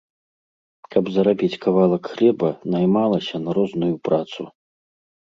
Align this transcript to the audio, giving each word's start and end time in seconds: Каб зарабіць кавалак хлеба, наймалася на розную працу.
Каб 0.93 1.05
зарабіць 1.17 1.59
кавалак 1.65 2.03
хлеба, 2.13 2.49
наймалася 2.77 3.35
на 3.45 3.49
розную 3.59 3.91
працу. 4.11 4.41